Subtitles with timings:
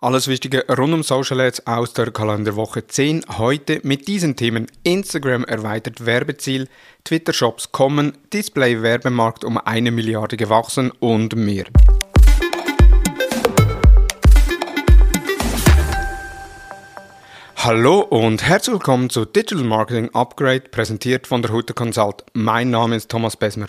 [0.00, 3.24] Alles Wichtige rund um Social Ads aus der Kalenderwoche 10.
[3.36, 6.68] Heute mit diesen Themen Instagram erweitert Werbeziel,
[7.02, 11.64] Twitter Shops kommen, Display Werbemarkt um eine Milliarde gewachsen und mehr.
[17.56, 22.24] Hallo und herzlich willkommen zu Digital Marketing Upgrade, präsentiert von der Hutter Consult.
[22.34, 23.66] Mein Name ist Thomas Besmer.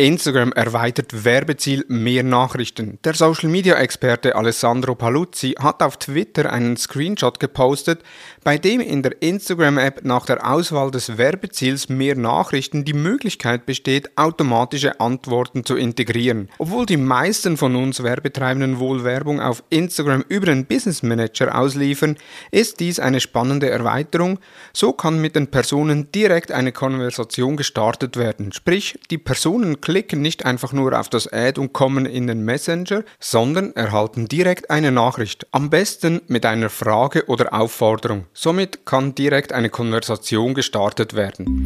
[0.00, 3.00] Instagram erweitert Werbeziel mehr Nachrichten.
[3.02, 8.04] Der Social Media Experte Alessandro Paluzzi hat auf Twitter einen Screenshot gepostet,
[8.44, 13.66] bei dem in der Instagram App nach der Auswahl des Werbeziels mehr Nachrichten die Möglichkeit
[13.66, 16.48] besteht, automatische Antworten zu integrieren.
[16.58, 22.16] Obwohl die meisten von uns Werbetreibenden wohl Werbung auf Instagram über den Business Manager ausliefern,
[22.52, 24.38] ist dies eine spannende Erweiterung.
[24.72, 28.52] So kann mit den Personen direkt eine Konversation gestartet werden.
[28.52, 33.04] Sprich, die Personen klicken nicht einfach nur auf das Ad und kommen in den Messenger,
[33.20, 38.26] sondern erhalten direkt eine Nachricht, am besten mit einer Frage oder Aufforderung.
[38.34, 41.64] Somit kann direkt eine Konversation gestartet werden.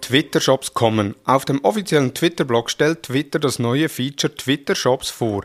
[0.00, 1.14] Twitter-Shops kommen.
[1.24, 5.44] Auf dem offiziellen Twitter-Blog stellt Twitter das neue Feature Twitter-Shops vor.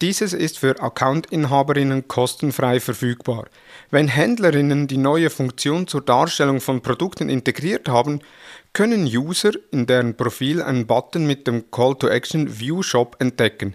[0.00, 3.48] Dieses ist für Accountinhaberinnen kostenfrei verfügbar.
[3.90, 8.20] Wenn Händlerinnen die neue Funktion zur Darstellung von Produkten integriert haben,
[8.78, 13.74] können User in deren Profil einen Button mit dem Call to Action View Shop entdecken.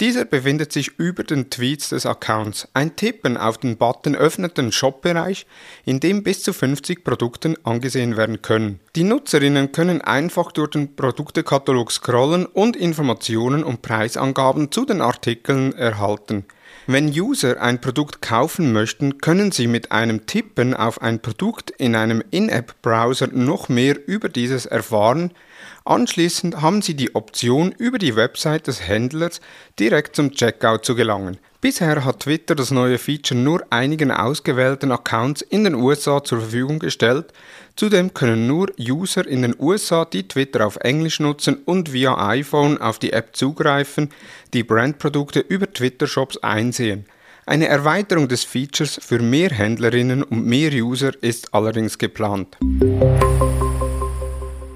[0.00, 2.66] Dieser befindet sich über den Tweets des Accounts.
[2.74, 5.46] Ein Tippen auf den Button öffnet den Shop-Bereich,
[5.84, 8.80] in dem bis zu 50 Produkte angesehen werden können.
[8.96, 15.74] Die Nutzerinnen können einfach durch den Produktekatalog scrollen und Informationen und Preisangaben zu den Artikeln
[15.74, 16.44] erhalten.
[16.86, 21.94] Wenn User ein Produkt kaufen möchten, können sie mit einem Tippen auf ein Produkt in
[21.94, 25.32] einem In-App-Browser noch mehr über dieses erfahren.
[25.84, 29.40] Anschließend haben sie die Option, über die Website des Händlers
[29.78, 31.38] direkt zum Checkout zu gelangen.
[31.62, 36.78] Bisher hat Twitter das neue Feature nur einigen ausgewählten Accounts in den USA zur Verfügung
[36.78, 37.34] gestellt.
[37.76, 42.80] Zudem können nur User in den USA, die Twitter auf Englisch nutzen und via iPhone
[42.80, 44.08] auf die App zugreifen,
[44.54, 47.04] die Brandprodukte über Twitter-Shops einsehen.
[47.44, 52.56] Eine Erweiterung des Features für mehr Händlerinnen und mehr User ist allerdings geplant.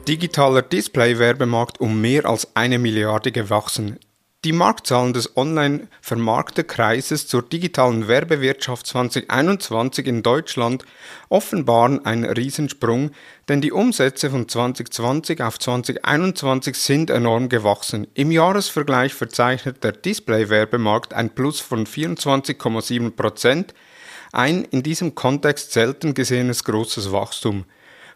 [0.07, 3.99] Digitaler Display-Werbemarkt um mehr als eine Milliarde gewachsen.
[4.45, 10.85] Die Marktzahlen des Online-Vermarkterkreises zur digitalen Werbewirtschaft 2021 in Deutschland
[11.31, 13.13] offenbaren einen Riesensprung,
[13.49, 18.07] denn die Umsätze von 2020 auf 2021 sind enorm gewachsen.
[18.13, 23.73] Im Jahresvergleich verzeichnet der Display-Werbemarkt ein Plus von 24,7 Prozent,
[24.33, 27.65] ein in diesem Kontext selten gesehenes großes Wachstum.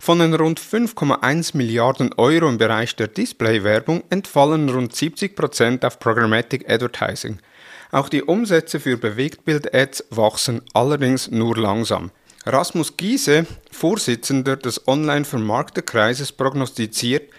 [0.01, 5.99] Von den rund 5,1 Milliarden Euro im Bereich der Display-Werbung entfallen rund 70 Prozent auf
[5.99, 7.41] Programmatic Advertising.
[7.91, 12.11] Auch die Umsätze für Bewegtbild-Ads wachsen allerdings nur langsam.
[12.47, 17.31] Rasmus Giese, Vorsitzender des Online-Vermarkterkreises, prognostiziert,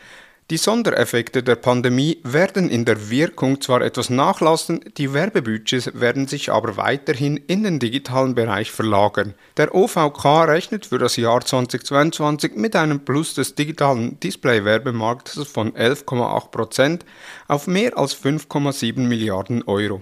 [0.50, 6.52] die Sondereffekte der Pandemie werden in der Wirkung zwar etwas nachlassen, die Werbebudgets werden sich
[6.52, 9.36] aber weiterhin in den digitalen Bereich verlagern.
[9.58, 17.02] Der OVK rechnet für das Jahr 2022 mit einem Plus des digitalen Display-Werbemarktes von 11,8%
[17.48, 20.02] auf mehr als 5,7 Milliarden Euro.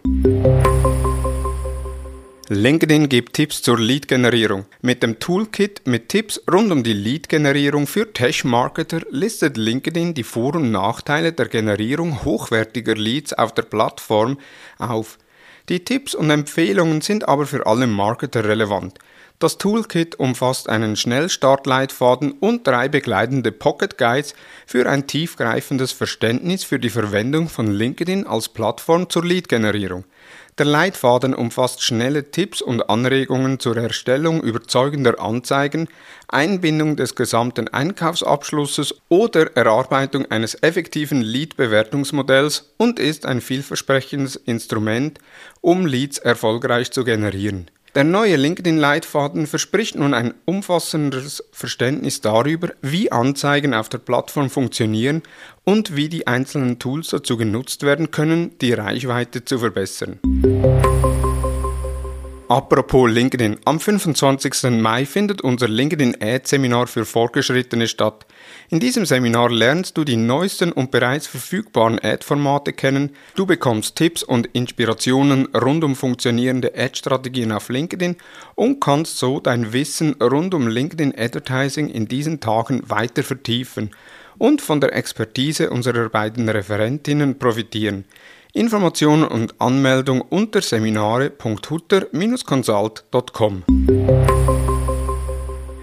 [2.49, 4.67] LinkedIn gibt Tipps zur Lead-Generierung.
[4.81, 10.55] Mit dem Toolkit mit Tipps rund um die Lead-Generierung für Tech-Marketer listet LinkedIn die Vor-
[10.55, 14.37] und Nachteile der Generierung hochwertiger Leads auf der Plattform
[14.77, 15.17] auf.
[15.67, 18.97] Die Tipps und Empfehlungen sind aber für alle Marketer relevant.
[19.39, 24.33] Das Toolkit umfasst einen Schnellstartleitfaden und drei begleitende Pocket Guides
[24.65, 30.05] für ein tiefgreifendes Verständnis für die Verwendung von LinkedIn als Plattform zur Lead-Generierung.
[30.57, 35.87] Der Leitfaden umfasst schnelle Tipps und Anregungen zur Erstellung überzeugender Anzeigen,
[36.27, 45.19] Einbindung des gesamten Einkaufsabschlusses oder Erarbeitung eines effektiven Lead-Bewertungsmodells und ist ein vielversprechendes Instrument,
[45.61, 47.69] um Leads erfolgreich zu generieren.
[47.95, 55.23] Der neue LinkedIn-Leitfaden verspricht nun ein umfassendes Verständnis darüber, wie Anzeigen auf der Plattform funktionieren
[55.63, 60.19] und wie die einzelnen Tools dazu genutzt werden können, die Reichweite zu verbessern.
[62.49, 64.79] Apropos LinkedIn, am 25.
[64.79, 68.25] Mai findet unser LinkedIn Ad Seminar für Fortgeschrittene statt.
[68.69, 74.23] In diesem Seminar lernst du die neuesten und bereits verfügbaren Ad-Formate kennen, du bekommst Tipps
[74.23, 78.15] und Inspirationen rund um funktionierende Ad-Strategien auf LinkedIn
[78.55, 83.91] und kannst so dein Wissen rund um LinkedIn Advertising in diesen Tagen weiter vertiefen
[84.37, 88.05] und von der Expertise unserer beiden Referentinnen profitieren.
[88.57, 93.63] Informationen und Anmeldung unter seminare.hutter-consult.com.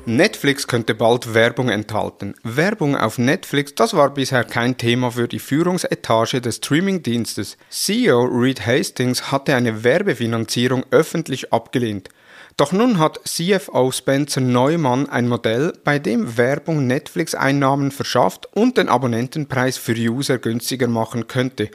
[0.06, 2.34] Netflix könnte bald Werbung enthalten.
[2.42, 7.58] Werbung auf Netflix, das war bisher kein Thema für die Führungsetage des Streamingdienstes.
[7.70, 12.08] CEO Reed Hastings hatte eine Werbefinanzierung öffentlich abgelehnt.
[12.56, 18.88] Doch nun hat CFO Spencer Neumann ein Modell, bei dem Werbung Netflix-Einnahmen verschafft und den
[18.88, 21.70] Abonnentenpreis für User günstiger machen könnte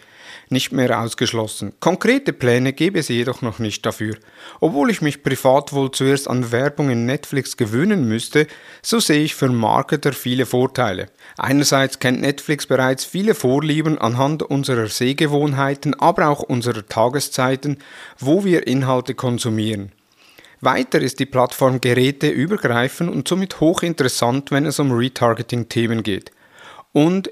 [0.49, 1.73] nicht mehr ausgeschlossen.
[1.79, 4.15] Konkrete Pläne gäbe es jedoch noch nicht dafür.
[4.59, 8.47] Obwohl ich mich privat wohl zuerst an Werbung in Netflix gewöhnen müsste,
[8.81, 11.07] so sehe ich für Marketer viele Vorteile.
[11.37, 17.77] Einerseits kennt Netflix bereits viele Vorlieben anhand unserer Sehgewohnheiten, aber auch unserer Tageszeiten,
[18.17, 19.91] wo wir Inhalte konsumieren.
[20.61, 26.31] Weiter ist die Plattform geräteübergreifend und somit hochinteressant, wenn es um Retargeting-Themen geht.
[26.91, 27.31] Und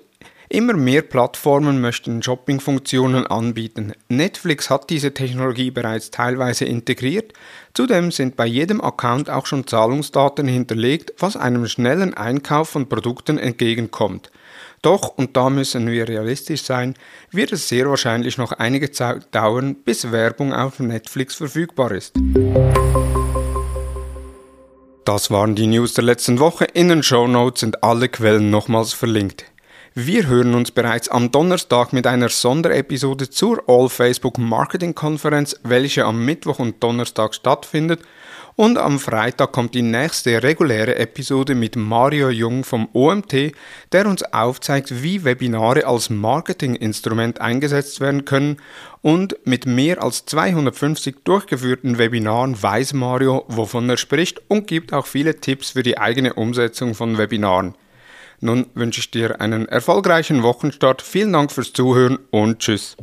[0.50, 3.92] Immer mehr Plattformen möchten Shopping-Funktionen anbieten.
[4.08, 7.34] Netflix hat diese Technologie bereits teilweise integriert.
[7.74, 13.38] Zudem sind bei jedem Account auch schon Zahlungsdaten hinterlegt, was einem schnellen Einkauf von Produkten
[13.38, 14.32] entgegenkommt.
[14.88, 16.94] Doch, und da müssen wir realistisch sein,
[17.30, 22.16] wird es sehr wahrscheinlich noch einige Zeit dauern, bis Werbung auf Netflix verfügbar ist.
[25.04, 26.64] Das waren die News der letzten Woche.
[26.64, 29.44] In den Show Notes sind alle Quellen nochmals verlinkt.
[30.00, 36.06] Wir hören uns bereits am Donnerstag mit einer Sonderepisode zur All Facebook Marketing Konferenz, welche
[36.06, 38.02] am Mittwoch und Donnerstag stattfindet.
[38.56, 43.54] Und am Freitag kommt die nächste reguläre Episode mit Mario Jung vom OMT,
[43.92, 48.58] der uns aufzeigt, wie Webinare als Marketinginstrument eingesetzt werden können.
[49.02, 55.08] Und mit mehr als 250 durchgeführten Webinaren weiß Mario, wovon er spricht und gibt auch
[55.08, 57.74] viele Tipps für die eigene Umsetzung von Webinaren.
[58.40, 61.02] Nun wünsche ich dir einen erfolgreichen Wochenstart.
[61.02, 62.96] Vielen Dank fürs Zuhören und tschüss.